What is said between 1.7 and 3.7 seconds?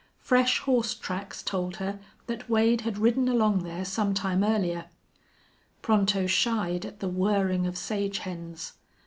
her that Wade had ridden along